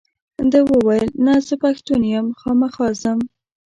[0.51, 3.19] ده وویل نه زه پښتون یم خامخا ځم.